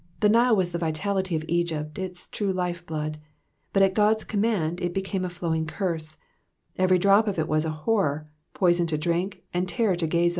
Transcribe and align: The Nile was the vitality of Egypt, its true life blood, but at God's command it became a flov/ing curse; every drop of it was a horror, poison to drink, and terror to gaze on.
The 0.21 0.29
Nile 0.29 0.55
was 0.55 0.71
the 0.71 0.79
vitality 0.79 1.35
of 1.35 1.45
Egypt, 1.47 1.99
its 1.99 2.27
true 2.27 2.51
life 2.51 2.83
blood, 2.87 3.19
but 3.71 3.83
at 3.83 3.93
God's 3.93 4.23
command 4.23 4.81
it 4.81 4.95
became 4.95 5.23
a 5.23 5.29
flov/ing 5.29 5.67
curse; 5.67 6.17
every 6.75 6.97
drop 6.97 7.27
of 7.27 7.37
it 7.37 7.47
was 7.47 7.65
a 7.65 7.69
horror, 7.85 8.27
poison 8.55 8.87
to 8.87 8.97
drink, 8.97 9.43
and 9.53 9.67
terror 9.69 9.95
to 9.95 10.07
gaze 10.07 10.29
on. 10.29 10.29